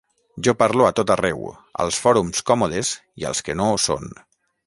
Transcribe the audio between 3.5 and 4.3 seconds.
no ho són.